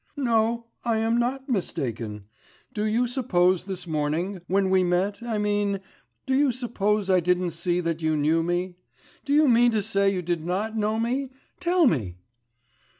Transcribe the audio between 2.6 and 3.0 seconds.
Do